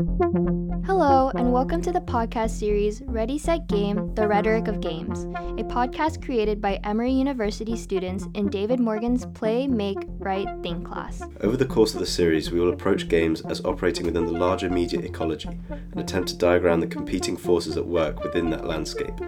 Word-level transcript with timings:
Hello, 0.00 1.30
and 1.34 1.52
welcome 1.52 1.82
to 1.82 1.92
the 1.92 2.00
podcast 2.00 2.52
series 2.52 3.02
Ready 3.02 3.36
Set 3.36 3.68
Game 3.68 4.14
The 4.14 4.26
Rhetoric 4.26 4.66
of 4.66 4.80
Games, 4.80 5.24
a 5.24 5.64
podcast 5.64 6.24
created 6.24 6.58
by 6.58 6.80
Emory 6.84 7.12
University 7.12 7.76
students 7.76 8.26
in 8.32 8.48
David 8.48 8.80
Morgan's 8.80 9.26
Play, 9.26 9.66
Make, 9.66 9.98
Write, 10.18 10.48
Think 10.62 10.88
class. 10.88 11.22
Over 11.42 11.58
the 11.58 11.66
course 11.66 11.92
of 11.92 12.00
the 12.00 12.06
series, 12.06 12.50
we 12.50 12.58
will 12.58 12.72
approach 12.72 13.08
games 13.08 13.42
as 13.42 13.62
operating 13.66 14.06
within 14.06 14.24
the 14.24 14.32
larger 14.32 14.70
media 14.70 15.00
ecology 15.00 15.50
and 15.68 16.00
attempt 16.00 16.30
to 16.30 16.38
diagram 16.38 16.80
the 16.80 16.86
competing 16.86 17.36
forces 17.36 17.76
at 17.76 17.86
work 17.86 18.24
within 18.24 18.48
that 18.48 18.66
landscape. 18.66 19.20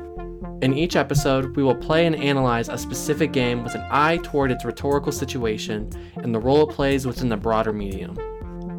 In 0.63 0.73
each 0.73 0.97
episode, 0.97 1.55
we 1.55 1.63
will 1.63 1.75
play 1.75 2.07
and 2.07 2.17
analyze 2.17 2.71
a 2.71 2.79
specific 2.79 3.33
game 3.33 3.63
with 3.63 3.75
an 3.75 3.85
eye 3.91 4.21
toward 4.23 4.51
its 4.51 4.65
rhetorical 4.65 5.13
situation 5.13 5.91
and 6.17 6.35
the 6.35 6.41
role 6.41 6.67
it 6.67 6.75
plays 6.75 7.07
within 7.07 7.29
the 7.29 7.37
broader 7.37 7.75
medium. 7.75 8.17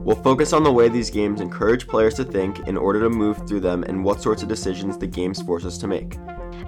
We'll 0.03 0.17
focus 0.17 0.51
on 0.51 0.63
the 0.63 0.71
way 0.71 0.89
these 0.89 1.09
games 1.09 1.39
encourage 1.39 1.87
players 1.87 2.15
to 2.15 2.25
think 2.25 2.59
in 2.67 2.75
order 2.75 2.99
to 3.01 3.09
move 3.09 3.47
through 3.47 3.61
them 3.61 3.83
and 3.83 4.03
what 4.03 4.21
sorts 4.21 4.43
of 4.43 4.49
decisions 4.49 4.97
the 4.97 5.07
games 5.07 5.41
force 5.41 5.63
us 5.63 5.77
to 5.77 5.87
make. 5.87 6.17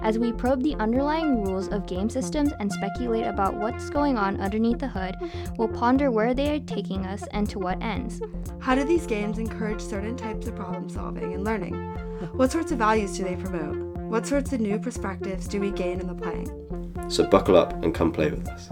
As 0.02 0.18
we 0.18 0.32
probe 0.32 0.62
the 0.62 0.74
underlying 0.76 1.44
rules 1.44 1.68
of 1.68 1.86
game 1.86 2.08
systems 2.08 2.52
and 2.60 2.72
speculate 2.72 3.26
about 3.26 3.54
what's 3.54 3.90
going 3.90 4.16
on 4.16 4.40
underneath 4.40 4.78
the 4.78 4.88
hood, 4.88 5.16
we'll 5.58 5.68
ponder 5.68 6.10
where 6.10 6.32
they 6.32 6.56
are 6.56 6.60
taking 6.60 7.04
us 7.04 7.24
and 7.32 7.48
to 7.50 7.58
what 7.58 7.82
ends. 7.82 8.22
How 8.58 8.74
do 8.74 8.84
these 8.84 9.06
games 9.06 9.38
encourage 9.38 9.82
certain 9.82 10.16
types 10.16 10.46
of 10.46 10.56
problem 10.56 10.88
solving 10.88 11.34
and 11.34 11.44
learning? 11.44 11.74
What 12.32 12.52
sorts 12.52 12.72
of 12.72 12.78
values 12.78 13.18
do 13.18 13.24
they 13.24 13.36
promote? 13.36 13.76
What 14.08 14.26
sorts 14.26 14.52
of 14.54 14.60
new 14.60 14.78
perspectives 14.78 15.46
do 15.46 15.60
we 15.60 15.72
gain 15.72 16.00
in 16.00 16.06
the 16.06 16.14
playing? 16.14 17.10
So 17.10 17.24
buckle 17.26 17.56
up 17.56 17.72
and 17.84 17.94
come 17.94 18.12
play 18.12 18.30
with 18.30 18.48
us. 18.48 18.68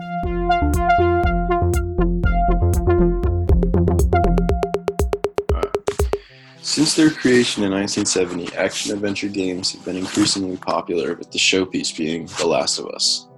Since 6.75 6.97
their 6.97 7.11
creation 7.11 7.63
in 7.63 7.71
1970, 7.71 8.57
action 8.57 8.93
adventure 8.93 9.29
games 9.29 9.71
have 9.71 9.85
been 9.85 9.97
increasingly 9.97 10.57
popular, 10.57 11.15
with 11.15 11.31
the 11.31 11.39
showpiece 11.39 11.97
being 11.97 12.27
The 12.27 12.49
Last 12.49 12.81
of 12.81 12.89
Us. 12.89 13.29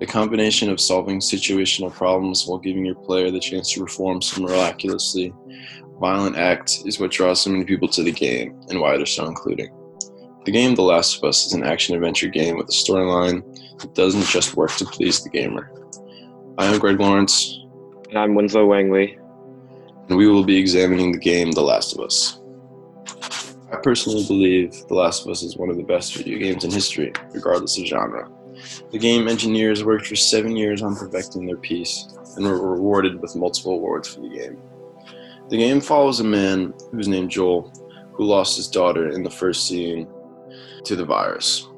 The 0.00 0.06
combination 0.06 0.68
of 0.68 0.80
solving 0.80 1.20
situational 1.20 1.92
problems 1.92 2.48
while 2.48 2.58
giving 2.58 2.84
your 2.84 2.96
player 2.96 3.30
the 3.30 3.38
chance 3.38 3.72
to 3.72 3.80
perform 3.82 4.20
some 4.20 4.42
miraculously 4.42 5.32
violent 6.00 6.36
act 6.36 6.82
is 6.84 6.98
what 6.98 7.12
draws 7.12 7.40
so 7.40 7.50
many 7.50 7.64
people 7.64 7.86
to 7.86 8.02
the 8.02 8.10
game 8.10 8.60
and 8.70 8.80
why 8.80 8.96
they're 8.96 9.06
so 9.06 9.24
including. 9.26 9.72
The 10.44 10.50
game 10.50 10.74
The 10.74 10.82
Last 10.82 11.18
of 11.18 11.22
Us 11.28 11.46
is 11.46 11.52
an 11.52 11.62
action 11.62 11.94
adventure 11.94 12.26
game 12.26 12.56
with 12.56 12.66
a 12.70 12.72
storyline 12.72 13.44
that 13.78 13.94
doesn't 13.94 14.26
just 14.26 14.56
work 14.56 14.72
to 14.78 14.84
please 14.84 15.22
the 15.22 15.30
gamer. 15.30 15.70
I 16.58 16.66
am 16.66 16.80
Greg 16.80 16.98
Lawrence. 16.98 17.56
And 18.08 18.18
I'm 18.18 18.34
Winslow 18.34 18.66
Wangley. 18.66 19.16
And 20.08 20.18
we 20.18 20.26
will 20.26 20.42
be 20.42 20.56
examining 20.56 21.12
the 21.12 21.18
game 21.18 21.52
The 21.52 21.62
Last 21.62 21.94
of 21.94 22.00
Us. 22.00 22.39
I 23.72 23.76
personally 23.76 24.26
believe 24.26 24.86
The 24.88 24.94
Last 24.94 25.24
of 25.24 25.30
Us 25.30 25.42
is 25.42 25.56
one 25.56 25.70
of 25.70 25.76
the 25.76 25.84
best 25.84 26.16
video 26.16 26.38
games 26.38 26.64
in 26.64 26.72
history, 26.72 27.12
regardless 27.32 27.78
of 27.78 27.86
genre. 27.86 28.28
The 28.90 28.98
game 28.98 29.28
engineers 29.28 29.84
worked 29.84 30.06
for 30.06 30.16
seven 30.16 30.56
years 30.56 30.82
on 30.82 30.96
perfecting 30.96 31.46
their 31.46 31.56
piece 31.56 32.08
and 32.36 32.44
were 32.44 32.72
rewarded 32.72 33.22
with 33.22 33.36
multiple 33.36 33.74
awards 33.74 34.12
for 34.12 34.22
the 34.22 34.28
game. 34.28 34.60
The 35.50 35.56
game 35.56 35.80
follows 35.80 36.18
a 36.18 36.24
man 36.24 36.74
who's 36.90 37.08
named 37.08 37.30
Joel 37.30 37.72
who 38.12 38.24
lost 38.24 38.56
his 38.56 38.68
daughter 38.68 39.10
in 39.10 39.22
the 39.22 39.30
first 39.30 39.66
scene 39.66 40.08
to 40.84 40.96
the 40.96 41.04
virus. 41.04 41.68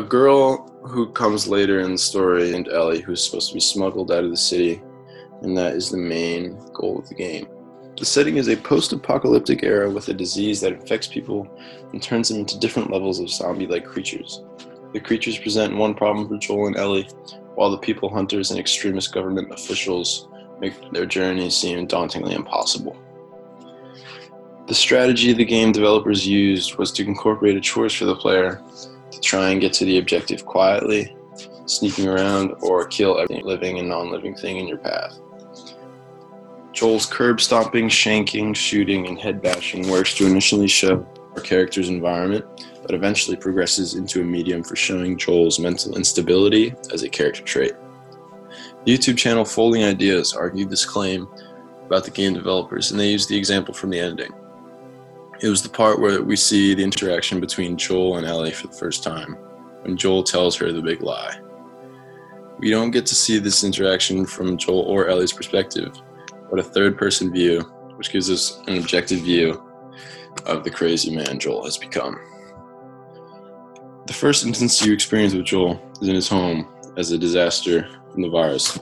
A 0.00 0.04
girl 0.04 0.68
who 0.84 1.10
comes 1.12 1.48
later 1.48 1.80
in 1.80 1.92
the 1.92 1.98
story 1.98 2.50
named 2.50 2.68
Ellie 2.68 3.00
who's 3.00 3.24
supposed 3.24 3.48
to 3.48 3.54
be 3.54 3.60
smuggled 3.60 4.10
out 4.10 4.24
of 4.24 4.30
the 4.30 4.36
city, 4.36 4.82
and 5.42 5.56
that 5.56 5.74
is 5.74 5.88
the 5.88 5.96
main 5.96 6.58
goal 6.74 6.98
of 6.98 7.08
the 7.08 7.14
game. 7.14 7.48
The 7.98 8.04
setting 8.04 8.36
is 8.36 8.48
a 8.48 8.56
post 8.56 8.92
apocalyptic 8.92 9.62
era 9.62 9.88
with 9.88 10.08
a 10.08 10.14
disease 10.14 10.60
that 10.60 10.74
infects 10.74 11.06
people 11.06 11.48
and 11.92 12.02
turns 12.02 12.28
them 12.28 12.40
into 12.40 12.58
different 12.58 12.90
levels 12.90 13.20
of 13.20 13.30
zombie 13.30 13.66
like 13.66 13.86
creatures. 13.86 14.42
The 14.92 15.00
creatures 15.00 15.38
present 15.38 15.74
one 15.74 15.94
problem 15.94 16.28
for 16.28 16.36
Joel 16.36 16.66
and 16.66 16.76
Ellie, 16.76 17.08
while 17.54 17.70
the 17.70 17.78
people 17.78 18.10
hunters 18.10 18.50
and 18.50 18.60
extremist 18.60 19.14
government 19.14 19.50
officials 19.50 20.28
make 20.60 20.74
their 20.92 21.06
journey 21.06 21.48
seem 21.48 21.86
dauntingly 21.86 22.34
impossible. 22.34 22.96
The 24.66 24.74
strategy 24.74 25.32
the 25.32 25.44
game 25.44 25.72
developers 25.72 26.26
used 26.26 26.76
was 26.76 26.92
to 26.92 27.06
incorporate 27.06 27.56
a 27.56 27.60
choice 27.60 27.94
for 27.94 28.04
the 28.04 28.16
player 28.16 28.62
to 29.10 29.20
try 29.20 29.50
and 29.50 29.60
get 29.60 29.72
to 29.74 29.86
the 29.86 29.98
objective 29.98 30.44
quietly, 30.44 31.16
sneaking 31.64 32.08
around, 32.08 32.54
or 32.60 32.86
kill 32.86 33.18
every 33.18 33.40
living 33.42 33.78
and 33.78 33.88
non 33.88 34.10
living 34.10 34.34
thing 34.34 34.58
in 34.58 34.68
your 34.68 34.78
path. 34.78 35.18
Joel's 36.76 37.06
curb 37.06 37.40
stomping, 37.40 37.88
shanking, 37.88 38.54
shooting, 38.54 39.06
and 39.06 39.18
head 39.18 39.40
bashing 39.40 39.88
works 39.88 40.12
to 40.16 40.26
initially 40.26 40.68
show 40.68 41.08
our 41.34 41.40
character's 41.40 41.88
environment, 41.88 42.44
but 42.82 42.94
eventually 42.94 43.34
progresses 43.34 43.94
into 43.94 44.20
a 44.20 44.24
medium 44.24 44.62
for 44.62 44.76
showing 44.76 45.16
Joel's 45.16 45.58
mental 45.58 45.96
instability 45.96 46.74
as 46.92 47.02
a 47.02 47.08
character 47.08 47.42
trait. 47.42 47.72
YouTube 48.86 49.16
channel 49.16 49.46
Folding 49.46 49.84
Ideas 49.84 50.34
argued 50.34 50.68
this 50.68 50.84
claim 50.84 51.26
about 51.86 52.04
the 52.04 52.10
game 52.10 52.34
developers, 52.34 52.90
and 52.90 53.00
they 53.00 53.08
used 53.08 53.30
the 53.30 53.38
example 53.38 53.72
from 53.72 53.88
the 53.88 53.98
ending. 53.98 54.32
It 55.40 55.48
was 55.48 55.62
the 55.62 55.70
part 55.70 55.98
where 55.98 56.22
we 56.22 56.36
see 56.36 56.74
the 56.74 56.84
interaction 56.84 57.40
between 57.40 57.78
Joel 57.78 58.18
and 58.18 58.26
Ellie 58.26 58.52
for 58.52 58.66
the 58.66 58.76
first 58.76 59.02
time, 59.02 59.32
when 59.80 59.96
Joel 59.96 60.22
tells 60.22 60.54
her 60.56 60.70
the 60.72 60.82
big 60.82 61.00
lie. 61.00 61.40
We 62.58 62.68
don't 62.68 62.90
get 62.90 63.06
to 63.06 63.14
see 63.14 63.38
this 63.38 63.64
interaction 63.64 64.26
from 64.26 64.58
Joel 64.58 64.80
or 64.80 65.08
Ellie's 65.08 65.32
perspective, 65.32 66.02
but 66.50 66.58
a 66.58 66.62
third 66.62 66.96
person 66.96 67.32
view, 67.32 67.60
which 67.96 68.10
gives 68.10 68.30
us 68.30 68.60
an 68.66 68.78
objective 68.78 69.20
view 69.20 69.62
of 70.46 70.64
the 70.64 70.70
crazy 70.70 71.14
man 71.14 71.38
Joel 71.38 71.64
has 71.64 71.78
become. 71.78 72.18
The 74.06 74.12
first 74.12 74.46
instance 74.46 74.84
you 74.84 74.92
experience 74.92 75.34
with 75.34 75.46
Joel 75.46 75.80
is 76.00 76.08
in 76.08 76.14
his 76.14 76.28
home 76.28 76.72
as 76.96 77.10
a 77.10 77.18
disaster 77.18 77.88
from 78.12 78.22
the 78.22 78.28
virus. 78.28 78.78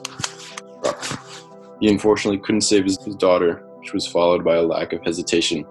He 1.79 1.89
unfortunately 1.89 2.39
couldn't 2.39 2.61
save 2.61 2.83
his, 2.83 3.01
his 3.03 3.15
daughter, 3.15 3.65
which 3.79 3.93
was 3.93 4.07
followed 4.07 4.43
by 4.43 4.57
a 4.57 4.63
lack 4.63 4.93
of 4.93 5.03
hesitation 5.03 5.63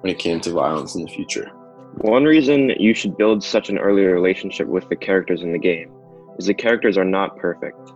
when 0.00 0.12
it 0.12 0.18
came 0.18 0.40
to 0.40 0.50
violence 0.50 0.94
in 0.94 1.02
the 1.02 1.10
future. 1.10 1.50
One 1.98 2.24
reason 2.24 2.70
you 2.78 2.94
should 2.94 3.16
build 3.16 3.44
such 3.44 3.68
an 3.68 3.78
early 3.78 4.04
relationship 4.04 4.66
with 4.66 4.88
the 4.88 4.96
characters 4.96 5.42
in 5.42 5.52
the 5.52 5.58
game 5.58 5.92
is 6.38 6.46
the 6.46 6.54
characters 6.54 6.96
are 6.96 7.04
not 7.04 7.36
perfect. 7.36 7.92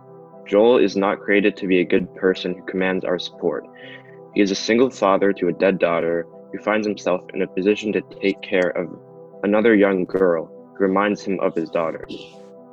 Joel 0.47 0.77
is 0.77 0.95
not 0.95 1.19
created 1.19 1.57
to 1.57 1.67
be 1.67 1.81
a 1.81 1.85
good 1.85 2.13
person 2.15 2.55
who 2.55 2.63
commands 2.63 3.03
our 3.03 3.19
support. 3.19 3.65
He 4.33 4.41
is 4.41 4.51
a 4.51 4.55
single 4.55 4.89
father 4.89 5.33
to 5.33 5.49
a 5.49 5.53
dead 5.53 5.77
daughter 5.77 6.25
who 6.51 6.59
finds 6.59 6.87
himself 6.87 7.21
in 7.33 7.41
a 7.41 7.47
position 7.47 7.91
to 7.93 8.01
take 8.21 8.41
care 8.41 8.69
of 8.69 8.87
another 9.43 9.75
young 9.75 10.05
girl 10.05 10.49
who 10.77 10.83
reminds 10.83 11.21
him 11.21 11.39
of 11.41 11.53
his 11.53 11.69
daughter. 11.69 12.07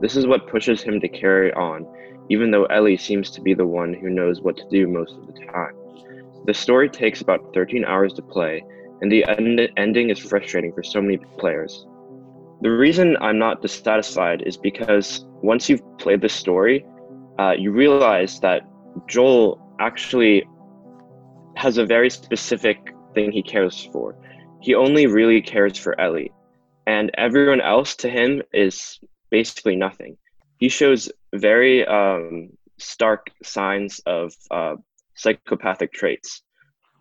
This 0.00 0.14
is 0.16 0.26
what 0.26 0.46
pushes 0.46 0.82
him 0.82 1.00
to 1.00 1.08
carry 1.08 1.52
on, 1.54 1.86
even 2.28 2.50
though 2.50 2.66
Ellie 2.66 2.96
seems 2.96 3.30
to 3.30 3.40
be 3.40 3.54
the 3.54 3.66
one 3.66 3.92
who 3.92 4.08
knows 4.08 4.40
what 4.40 4.56
to 4.56 4.68
do 4.68 4.86
most 4.86 5.16
of 5.16 5.26
the 5.26 5.44
time. 5.46 5.74
The 6.46 6.54
story 6.54 6.88
takes 6.88 7.22
about 7.22 7.54
13 7.54 7.84
hours 7.84 8.12
to 8.14 8.22
play, 8.22 8.62
and 9.00 9.10
the 9.10 9.24
end- 9.24 9.68
ending 9.76 10.10
is 10.10 10.18
frustrating 10.18 10.72
for 10.72 10.82
so 10.82 11.00
many 11.00 11.16
players. 11.38 11.86
The 12.60 12.70
reason 12.70 13.16
I'm 13.20 13.38
not 13.38 13.62
dissatisfied 13.62 14.42
is 14.42 14.56
because 14.56 15.26
once 15.42 15.68
you've 15.68 15.82
played 15.98 16.20
the 16.20 16.28
story, 16.28 16.84
uh, 17.38 17.54
you 17.58 17.72
realize 17.72 18.40
that 18.40 18.62
Joel 19.08 19.60
actually 19.80 20.44
has 21.56 21.78
a 21.78 21.86
very 21.86 22.10
specific 22.10 22.94
thing 23.14 23.32
he 23.32 23.42
cares 23.42 23.88
for. 23.92 24.16
He 24.60 24.74
only 24.74 25.06
really 25.06 25.40
cares 25.42 25.76
for 25.78 25.98
Ellie, 26.00 26.32
and 26.86 27.10
everyone 27.14 27.60
else 27.60 27.96
to 27.96 28.08
him 28.08 28.42
is 28.52 28.98
basically 29.30 29.76
nothing. 29.76 30.16
He 30.58 30.68
shows 30.68 31.10
very 31.34 31.86
um, 31.86 32.50
stark 32.78 33.30
signs 33.42 34.00
of 34.06 34.32
uh, 34.50 34.76
psychopathic 35.14 35.92
traits, 35.92 36.42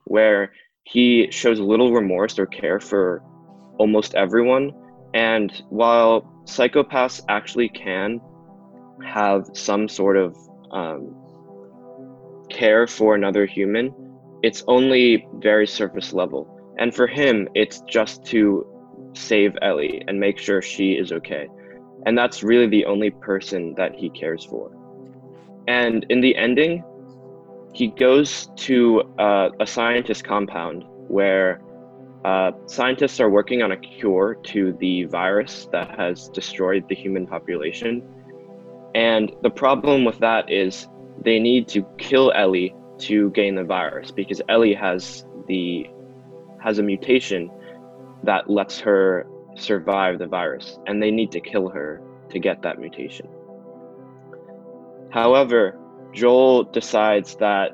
where 0.06 0.52
he 0.84 1.30
shows 1.31 1.60
little 1.60 1.94
remorse 1.94 2.38
or 2.38 2.46
care 2.46 2.80
for 2.80 3.22
almost 3.78 4.16
everyone. 4.16 4.72
And 5.13 5.52
while 5.69 6.22
psychopaths 6.46 7.22
actually 7.30 7.69
can 7.69 8.19
have 9.06 9.50
some 9.54 9.88
sort 9.88 10.18
of 10.18 10.38
um, 10.72 11.16
care 12.50 12.88
for 12.88 13.16
another 13.16 13.46
human, 13.46 13.94
it's 14.44 14.64
only 14.68 15.28
very 15.36 15.68
surface 15.68 16.14
level. 16.14 16.50
And 16.78 16.94
for 16.94 17.08
him, 17.08 17.48
it's 17.54 17.82
just 17.82 18.26
to 18.26 18.66
save 19.14 19.56
Ellie 19.62 20.04
and 20.08 20.20
make 20.20 20.38
sure 20.38 20.62
she 20.62 20.94
is 20.94 21.12
okay. 21.12 21.48
And 22.06 22.18
that's 22.18 22.44
really 22.44 22.68
the 22.68 22.86
only 22.86 23.12
person 23.12 23.74
that 23.76 23.96
he 23.96 24.10
cares 24.10 24.44
for. 24.44 24.72
And 25.68 26.06
in 26.10 26.20
the 26.20 26.36
ending, 26.36 26.84
he 27.74 27.88
goes 27.88 28.50
to 28.56 29.02
uh, 29.18 29.50
a 29.60 29.66
scientist 29.66 30.24
compound 30.26 30.84
where 31.08 31.62
uh, 32.26 32.52
scientists 32.66 33.20
are 33.20 33.30
working 33.30 33.62
on 33.62 33.72
a 33.72 33.78
cure 33.78 34.36
to 34.44 34.74
the 34.80 35.06
virus 35.06 35.68
that 35.72 35.98
has 35.98 36.30
destroyed 36.30 36.88
the 36.88 36.96
human 36.96 37.28
population. 37.28 38.02
And 38.95 39.31
the 39.42 39.50
problem 39.50 40.06
with 40.06 40.19
that 40.19 40.51
is 40.51 40.88
they 41.22 41.40
need 41.40 41.68
to 41.69 41.84
kill 41.98 42.31
Ellie 42.36 42.75
to 43.00 43.31
gain 43.31 43.56
the 43.56 43.63
virus 43.63 44.12
because 44.12 44.42
Ellie 44.50 44.74
has 44.74 45.25
the 45.48 45.88
has 46.62 46.80
a 46.80 46.84
mutation 46.84 47.51
that 48.24 48.50
lets 48.50 48.80
her 48.80 49.28
survive 49.56 50.19
the 50.19 50.28
virus, 50.28 50.80
and 50.88 51.01
they 51.01 51.12
need 51.12 51.31
to 51.31 51.42
kill 51.42 51.69
her 51.69 52.01
to 52.30 52.40
get 52.40 52.62
that 52.62 52.80
mutation. 52.80 53.28
However, 55.10 55.78
Joel 56.13 56.63
decides 56.63 57.36
that 57.36 57.72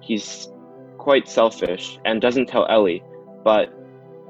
he's 0.00 0.50
quite 0.98 1.28
selfish 1.28 1.98
and 2.04 2.20
doesn't 2.20 2.46
tell 2.46 2.66
Ellie, 2.68 3.02
but 3.44 3.72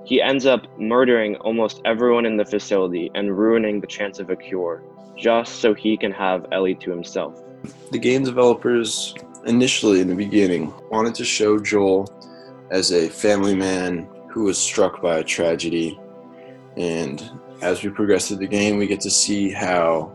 he 0.05 0.21
ends 0.21 0.47
up 0.47 0.67
murdering 0.79 1.37
almost 1.37 1.81
everyone 1.85 2.27
in 2.27 2.37
the 2.37 2.45
facility 2.45 3.11
and 3.15 3.37
ruining 3.37 3.81
the 3.81 3.87
chance 3.87 4.19
of 4.19 4.31
a 4.31 4.37
cure 4.37 4.83
just 5.17 5.61
so 5.61 5.75
he 5.75 5.97
can 5.97 6.11
have 6.13 6.47
Ellie 6.53 6.75
to 6.77 6.91
himself. 6.91 7.41
The 7.91 7.99
game 7.99 8.25
developers, 8.25 9.15
initially 9.47 10.01
in 10.01 10.09
the 10.09 10.15
beginning, 10.15 10.73
wanted 10.91 11.15
to 11.17 11.25
show 11.25 11.59
Joel 11.59 12.09
as 12.71 12.93
a 12.93 13.09
family 13.09 13.55
man 13.55 14.09
who 14.31 14.45
was 14.45 14.59
struck 14.59 15.01
by 15.01 15.19
a 15.19 15.25
tragedy. 15.25 16.01
And 16.77 17.31
as 17.61 17.85
we 17.85 17.91
progress 17.91 18.29
through 18.29 18.39
the 18.39 18.47
game, 18.47 18.79
we 18.79 18.87
get 18.87 19.01
to 19.03 19.11
see 19.11 19.51
how 19.51 20.13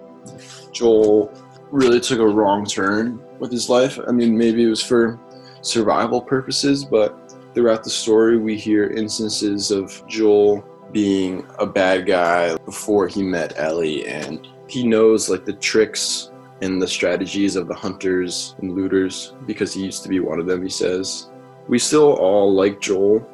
Joel 0.74 1.31
really 1.72 2.00
took 2.00 2.19
a 2.19 2.28
wrong 2.28 2.66
turn 2.66 3.22
with 3.39 3.51
his 3.51 3.69
life. 3.69 4.00
I 4.07 4.12
mean, 4.12 4.38
maybe 4.38 4.63
it 4.63 4.69
was 4.69 4.84
for 4.84 5.19
survival 5.62 6.22
purposes, 6.22 6.84
but 6.84 7.26
throughout 7.57 7.83
the 7.83 7.89
story, 7.89 8.38
we 8.38 8.56
hear 8.56 8.86
instances 8.92 9.71
of 9.71 10.04
Joel 10.07 10.63
being 10.92 11.44
a 11.57 11.65
bad 11.65 12.06
guy 12.06 12.56
before 12.57 13.07
he 13.07 13.24
met 13.24 13.57
Ellie, 13.57 14.06
and 14.07 14.48
he 14.68 14.86
knows 14.86 15.27
like 15.27 15.44
the 15.44 15.54
tricks 15.54 16.30
and 16.62 16.80
the 16.80 16.88
strategies 16.88 17.56
of 17.56 17.68
the 17.68 17.74
hunters 17.74 18.54
and 18.59 18.75
looters 18.75 19.33
because 19.48 19.74
he 19.74 19.83
used 19.83 20.04
to 20.04 20.09
be 20.09 20.19
one 20.19 20.39
of 20.39 20.45
them, 20.45 20.62
he 20.62 20.69
says. 20.69 21.31
We 21.68 21.80
still 21.80 22.13
all 22.13 22.54
like 22.54 22.80
Joel 22.80 23.27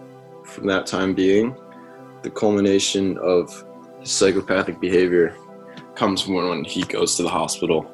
from 0.46 0.68
that 0.68 0.88
time 0.88 1.14
being. 1.14 1.54
The 2.22 2.32
culmination 2.32 3.18
of 3.18 3.66
his 4.00 4.12
psychopathic 4.12 4.80
behavior 4.80 5.36
comes 5.96 6.26
when, 6.30 6.48
when 6.48 6.64
he 6.64 6.84
goes 6.84 7.18
to 7.18 7.24
the 7.24 7.30
hospital 7.30 7.92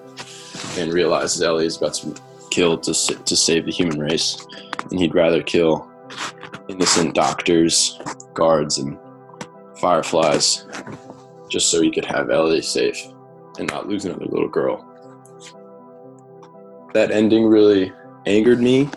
and 0.78 0.94
realizes 0.94 1.42
Ellie 1.42 1.66
is 1.66 1.78
about 1.78 1.96
to 1.96 2.10
be 2.10 2.22
killed 2.52 2.84
to, 2.84 2.94
to 3.16 3.36
save 3.36 3.66
the 3.66 3.72
human 3.72 4.00
race. 4.00 4.46
And 4.92 5.00
he'd 5.00 5.16
rather 5.16 5.42
kill 5.42 5.89
innocent 6.68 7.16
doctors, 7.16 8.00
guards, 8.34 8.78
and 8.78 8.98
fireflies 9.78 10.66
just 11.50 11.72
so 11.72 11.82
he 11.82 11.92
could 11.92 12.06
have 12.06 12.30
Ellie 12.30 12.62
safe 12.62 13.08
and 13.58 13.70
not 13.70 13.88
lose 13.88 14.06
another 14.06 14.26
little 14.26 14.48
girl. 14.48 14.86
That 16.94 17.12
ending 17.12 17.46
really 17.46 17.92
angered 18.26 18.60
me 18.60 18.90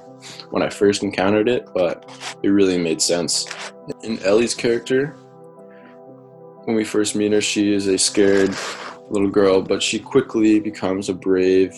when 0.50 0.62
I 0.62 0.69
first 0.69 1.03
encountered 1.03 1.49
it, 1.49 1.69
but 1.75 2.11
it 2.43 2.49
really 2.49 2.79
made 2.79 3.00
sense. 3.00 3.47
In 4.03 4.19
Ellie's 4.23 4.55
character, 4.55 5.17
when 6.64 6.76
we 6.76 6.85
first 6.85 7.17
meet 7.17 7.32
her, 7.32 7.41
she 7.41 7.73
is 7.73 7.87
a 7.88 7.99
scared 7.99 8.55
little 9.11 9.31
girl, 9.31 9.61
but 9.62 9.82
she 9.82 9.99
quickly 9.99 10.61
becomes 10.61 11.09
a 11.09 11.14
brave, 11.14 11.75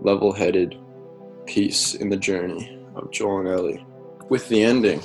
level 0.00 0.32
headed 0.32 0.78
piece 1.46 1.94
in 1.94 2.08
the 2.08 2.16
journey 2.16 2.78
of 2.94 3.10
Joel 3.10 3.40
and 3.40 3.48
Ellie. 3.48 3.86
With 4.28 4.48
the 4.48 4.62
ending, 4.62 5.00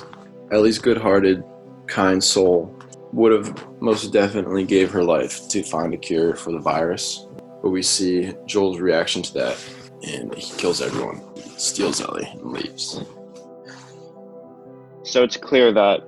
Ellie's 0.52 0.78
good-hearted, 0.78 1.42
kind 1.86 2.22
soul 2.22 2.78
would 3.12 3.32
have 3.32 3.80
most 3.80 4.12
definitely 4.12 4.64
gave 4.64 4.90
her 4.90 5.02
life 5.02 5.48
to 5.48 5.62
find 5.62 5.94
a 5.94 5.96
cure 5.96 6.34
for 6.34 6.52
the 6.52 6.58
virus. 6.58 7.26
But 7.62 7.70
we 7.70 7.82
see 7.82 8.34
Joel's 8.44 8.80
reaction 8.80 9.22
to 9.22 9.34
that, 9.34 9.64
and 10.06 10.34
he 10.34 10.54
kills 10.58 10.82
everyone, 10.82 11.22
steals 11.56 12.02
Ellie, 12.02 12.28
and 12.32 12.52
leaves. 12.52 13.00
So 15.04 15.22
it's 15.22 15.36
clear 15.38 15.72
that 15.72 16.00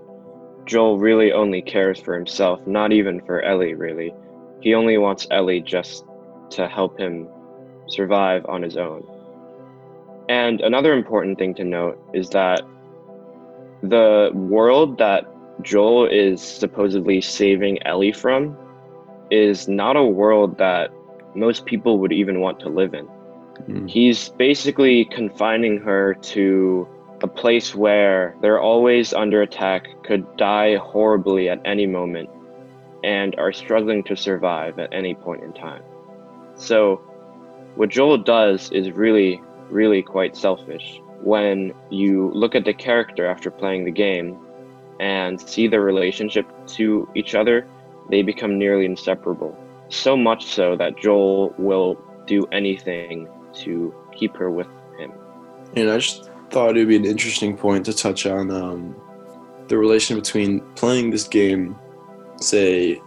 Joel 0.66 0.98
really 0.98 1.32
only 1.32 1.62
cares 1.62 1.98
for 1.98 2.14
himself, 2.14 2.66
not 2.66 2.92
even 2.92 3.20
for 3.20 3.40
Ellie, 3.40 3.74
really. 3.74 4.12
He 4.60 4.74
only 4.74 4.98
wants 4.98 5.26
Ellie 5.30 5.60
just 5.60 6.04
to 6.50 6.68
help 6.68 6.98
him 6.98 7.28
survive 7.88 8.44
on 8.46 8.62
his 8.62 8.76
own. 8.76 9.06
And 10.28 10.60
another 10.60 10.92
important 10.92 11.38
thing 11.38 11.54
to 11.54 11.64
note 11.64 11.98
is 12.12 12.28
that 12.30 12.62
the 13.88 14.30
world 14.34 14.98
that 14.98 15.26
Joel 15.62 16.06
is 16.06 16.42
supposedly 16.42 17.20
saving 17.20 17.82
Ellie 17.84 18.12
from 18.12 18.56
is 19.30 19.68
not 19.68 19.96
a 19.96 20.04
world 20.04 20.58
that 20.58 20.90
most 21.34 21.66
people 21.66 21.98
would 21.98 22.12
even 22.12 22.40
want 22.40 22.60
to 22.60 22.68
live 22.68 22.94
in. 22.94 23.08
Mm. 23.68 23.88
He's 23.88 24.28
basically 24.30 25.04
confining 25.06 25.78
her 25.78 26.14
to 26.14 26.88
a 27.22 27.26
place 27.26 27.74
where 27.74 28.36
they're 28.42 28.60
always 28.60 29.12
under 29.14 29.42
attack, 29.42 29.88
could 30.04 30.36
die 30.36 30.76
horribly 30.76 31.48
at 31.48 31.60
any 31.64 31.86
moment, 31.86 32.28
and 33.02 33.34
are 33.38 33.52
struggling 33.52 34.02
to 34.04 34.16
survive 34.16 34.78
at 34.78 34.92
any 34.92 35.14
point 35.14 35.42
in 35.42 35.52
time. 35.52 35.82
So, 36.54 36.96
what 37.76 37.88
Joel 37.88 38.18
does 38.18 38.70
is 38.70 38.90
really, 38.90 39.40
really 39.70 40.02
quite 40.02 40.36
selfish 40.36 41.00
when 41.22 41.72
you 41.90 42.30
look 42.34 42.54
at 42.54 42.64
the 42.64 42.74
character 42.74 43.26
after 43.26 43.50
playing 43.50 43.84
the 43.84 43.90
game 43.90 44.38
and 45.00 45.40
see 45.40 45.68
their 45.68 45.82
relationship 45.82 46.46
to 46.66 47.08
each 47.14 47.34
other, 47.34 47.66
they 48.10 48.22
become 48.22 48.58
nearly 48.58 48.84
inseparable. 48.84 49.56
So 49.88 50.16
much 50.16 50.46
so 50.46 50.76
that 50.76 50.96
Joel 50.98 51.54
will 51.58 52.00
do 52.26 52.46
anything 52.52 53.28
to 53.54 53.94
keep 54.12 54.36
her 54.36 54.50
with 54.50 54.68
him. 54.98 55.12
And 55.74 55.90
I 55.90 55.98
just 55.98 56.30
thought 56.50 56.76
it 56.76 56.80
would 56.80 56.88
be 56.88 56.96
an 56.96 57.04
interesting 57.04 57.56
point 57.56 57.84
to 57.86 57.92
touch 57.92 58.26
on 58.26 58.50
um, 58.50 58.96
the 59.68 59.76
relation 59.76 60.16
between 60.16 60.60
playing 60.74 61.10
this 61.10 61.26
game, 61.26 61.76
say, 62.40 63.00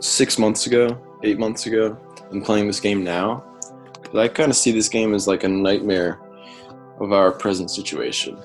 six 0.00 0.38
months 0.38 0.66
ago, 0.66 0.98
eight 1.22 1.38
months 1.38 1.66
ago, 1.66 1.96
and 2.30 2.44
playing 2.44 2.66
this 2.66 2.80
game 2.80 3.02
now. 3.02 3.44
I 4.14 4.28
kind 4.28 4.50
of 4.50 4.56
see 4.56 4.72
this 4.72 4.88
game 4.88 5.14
as 5.14 5.26
like 5.26 5.44
a 5.44 5.48
nightmare 5.48 6.20
of 7.00 7.12
our 7.12 7.32
present 7.32 7.70
situation. 7.70 8.38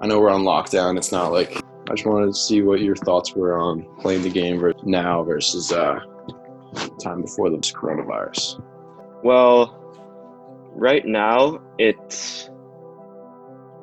I 0.00 0.06
know 0.06 0.20
we're 0.20 0.30
on 0.30 0.42
lockdown. 0.42 0.96
It's 0.96 1.12
not 1.12 1.32
like 1.32 1.56
I 1.88 1.94
just 1.94 2.06
wanted 2.06 2.26
to 2.26 2.34
see 2.34 2.62
what 2.62 2.80
your 2.80 2.96
thoughts 2.96 3.34
were 3.34 3.58
on 3.58 3.86
playing 4.00 4.22
the 4.22 4.30
game 4.30 4.72
now 4.84 5.22
versus 5.22 5.72
uh, 5.72 6.00
time 7.02 7.22
before 7.22 7.50
the 7.50 7.58
coronavirus. 7.58 8.62
Well, 9.22 9.82
right 10.74 11.06
now 11.06 11.60
it's 11.78 12.50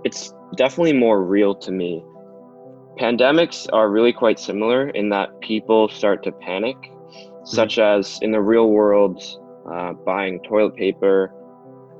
it's 0.03 0.33
definitely 0.55 0.93
more 0.93 1.23
real 1.23 1.55
to 1.55 1.71
me. 1.71 2.03
Pandemics 2.99 3.67
are 3.73 3.89
really 3.89 4.13
quite 4.13 4.39
similar 4.39 4.89
in 4.89 5.09
that 5.09 5.39
people 5.41 5.89
start 5.89 6.23
to 6.23 6.31
panic, 6.31 6.77
such 7.45 7.79
as 7.79 8.19
in 8.21 8.31
the 8.31 8.41
real 8.41 8.69
world, 8.69 9.23
uh, 9.71 9.93
buying 9.93 10.39
toilet 10.41 10.75
paper 10.75 11.33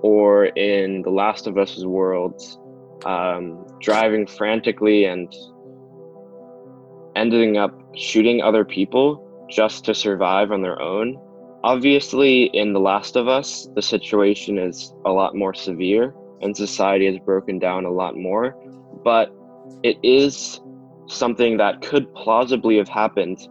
or 0.03 0.45
in 0.45 1.01
The 1.01 1.09
Last 1.09 1.47
of 1.47 1.57
Us's 1.57 1.85
world, 1.85 2.41
um, 3.05 3.65
driving 3.81 4.27
frantically 4.27 5.05
and 5.05 5.33
ending 7.15 7.57
up 7.57 7.73
shooting 7.95 8.41
other 8.41 8.63
people 8.65 9.47
just 9.49 9.85
to 9.85 9.95
survive 9.95 10.51
on 10.51 10.61
their 10.61 10.79
own. 10.81 11.19
Obviously, 11.63 12.43
in 12.53 12.73
The 12.73 12.79
Last 12.79 13.15
of 13.15 13.27
Us, 13.27 13.67
the 13.75 13.81
situation 13.81 14.57
is 14.57 14.93
a 15.05 15.11
lot 15.11 15.35
more 15.35 15.53
severe 15.53 16.13
and 16.41 16.55
society 16.55 17.05
has 17.05 17.17
broken 17.19 17.57
down 17.57 17.85
a 17.85 17.91
lot 17.91 18.17
more, 18.17 18.55
but 19.03 19.33
it 19.81 19.97
is 20.03 20.59
something 21.07 21.57
that 21.57 21.81
could 21.81 22.13
plausibly 22.13 22.77
have 22.77 22.89
happened 22.89 23.47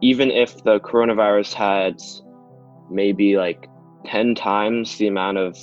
even 0.00 0.30
if 0.30 0.62
the 0.64 0.78
coronavirus 0.80 1.52
had 1.54 2.00
maybe 2.90 3.36
like 3.36 3.68
10 4.06 4.34
times 4.34 4.96
the 4.98 5.06
amount 5.06 5.38
of 5.38 5.58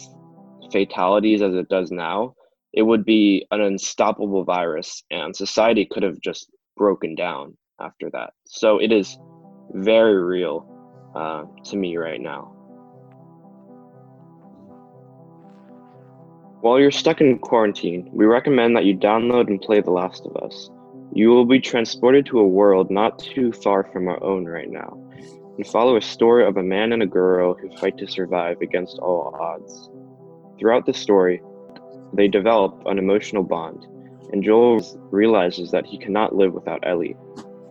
fatalities 0.72 1.42
as 1.42 1.56
it 1.56 1.70
does 1.70 1.92
now, 1.92 2.36
it 2.74 2.82
would 2.82 3.06
be 3.06 3.46
an 3.52 3.62
unstoppable 3.62 4.44
virus, 4.44 5.04
and 5.10 5.36
society 5.36 5.86
could 5.86 6.04
have 6.04 6.20
just 6.20 6.52
broken 6.76 7.16
down 7.16 7.58
after 7.80 8.10
that. 8.12 8.34
So 8.46 8.80
it 8.80 8.92
is 8.92 9.18
very 9.72 10.22
real 10.22 10.68
uh, 11.16 11.44
to 11.66 11.78
me 11.78 11.98
right 11.98 12.20
now. 12.20 12.52
While 16.62 16.80
you're 16.80 16.92
stuck 16.92 17.22
in 17.22 17.38
quarantine, 17.40 18.10
we 18.12 18.26
recommend 18.26 18.76
that 18.76 18.86
you 18.86 18.98
download 18.98 19.48
and 19.48 19.62
play 19.62 19.82
The 19.82 19.92
Last 19.92 20.26
of 20.26 20.36
Us. 20.38 20.70
You 21.14 21.30
will 21.30 21.46
be 21.46 21.60
transported 21.60 22.26
to 22.26 22.40
a 22.40 22.48
world 22.48 22.90
not 22.90 23.20
too 23.20 23.52
far 23.52 23.84
from 23.94 24.08
our 24.08 24.22
own 24.24 24.46
right 24.46 24.70
now, 24.70 24.98
and 25.58 25.68
follow 25.68 25.96
a 25.96 26.02
story 26.02 26.46
of 26.46 26.58
a 26.58 26.64
man 26.64 26.92
and 26.92 27.04
a 27.04 27.08
girl 27.08 27.54
who 27.54 27.70
fight 27.78 27.98
to 28.00 28.08
survive 28.08 28.62
against 28.62 28.98
all 28.98 29.34
odds. 29.40 29.90
Throughout 30.60 30.86
the 30.86 30.94
story, 30.94 31.42
they 32.14 32.28
develop 32.28 32.82
an 32.86 32.98
emotional 32.98 33.44
bond, 33.44 33.86
and 34.32 34.44
Joel 34.44 34.82
realizes 35.12 35.70
that 35.72 35.86
he 35.86 35.98
cannot 35.98 36.36
live 36.36 36.54
without 36.54 36.88
Ellie. 36.88 37.18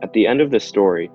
At 0.03 0.13
the 0.13 0.27
end 0.27 0.41
of 0.41 0.51
the 0.51 0.61
story, 0.61 1.11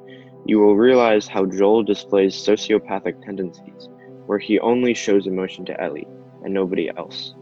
you 0.45 0.59
will 0.59 0.75
realize 0.75 1.27
how 1.27 1.45
Joel 1.45 1.83
displays 1.83 2.33
sociopathic 2.33 3.23
tendencies, 3.23 3.87
where 4.25 4.39
he 4.39 4.59
only 4.59 4.93
shows 4.93 5.27
emotion 5.27 5.63
to 5.65 5.79
Ellie 5.79 6.07
and 6.43 6.53
nobody 6.53 6.89
else. 6.97 7.35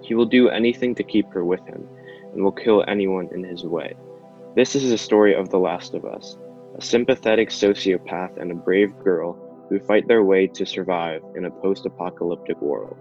He 0.00 0.14
will 0.14 0.26
do 0.26 0.48
anything 0.48 0.94
to 0.94 1.02
keep 1.02 1.32
her 1.32 1.44
with 1.44 1.64
him 1.66 1.88
and 2.32 2.44
will 2.44 2.52
kill 2.52 2.84
anyone 2.86 3.28
in 3.34 3.42
his 3.42 3.64
way. 3.64 3.94
This 4.54 4.76
is 4.76 4.92
a 4.92 4.98
story 4.98 5.34
of 5.34 5.48
The 5.48 5.58
Last 5.58 5.94
of 5.94 6.04
Us, 6.04 6.36
a 6.76 6.82
sympathetic 6.82 7.48
sociopath 7.48 8.36
and 8.40 8.52
a 8.52 8.54
brave 8.54 8.96
girl 9.02 9.66
who 9.68 9.80
fight 9.80 10.06
their 10.06 10.22
way 10.22 10.46
to 10.46 10.66
survive 10.66 11.22
in 11.34 11.46
a 11.46 11.50
post 11.50 11.86
apocalyptic 11.86 12.60
world. 12.60 12.96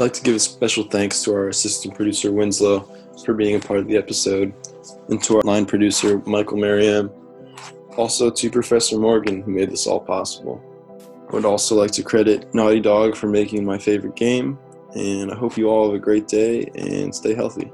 I'd 0.00 0.04
like 0.04 0.12
to 0.14 0.22
give 0.22 0.34
a 0.34 0.38
special 0.38 0.84
thanks 0.84 1.22
to 1.24 1.34
our 1.34 1.48
assistant 1.48 1.94
producer 1.94 2.32
Winslow 2.32 2.88
for 3.22 3.34
being 3.34 3.56
a 3.56 3.60
part 3.60 3.80
of 3.80 3.86
the 3.86 3.98
episode, 3.98 4.54
and 5.10 5.22
to 5.24 5.36
our 5.36 5.42
line 5.42 5.66
producer 5.66 6.22
Michael 6.24 6.56
Merriam, 6.56 7.10
also 7.98 8.30
to 8.30 8.50
Professor 8.50 8.98
Morgan 8.98 9.42
who 9.42 9.50
made 9.50 9.70
this 9.70 9.86
all 9.86 10.00
possible. 10.00 10.58
I 11.28 11.34
would 11.34 11.44
also 11.44 11.74
like 11.74 11.90
to 11.90 12.02
credit 12.02 12.54
Naughty 12.54 12.80
Dog 12.80 13.14
for 13.14 13.26
making 13.26 13.62
my 13.62 13.76
favorite 13.76 14.16
game, 14.16 14.58
and 14.94 15.30
I 15.30 15.36
hope 15.36 15.58
you 15.58 15.68
all 15.68 15.88
have 15.88 15.94
a 15.94 15.98
great 15.98 16.26
day 16.26 16.70
and 16.76 17.14
stay 17.14 17.34
healthy. 17.34 17.70